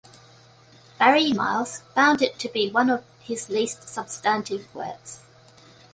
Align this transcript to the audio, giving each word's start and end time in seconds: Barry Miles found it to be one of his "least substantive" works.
Barry 0.97 1.31
Miles 1.31 1.81
found 1.93 2.23
it 2.23 2.39
to 2.39 2.49
be 2.49 2.71
one 2.71 2.89
of 2.89 3.03
his 3.19 3.49
"least 3.51 3.87
substantive" 3.87 4.73
works. 4.73 5.21